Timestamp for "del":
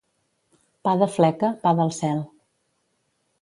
1.81-1.93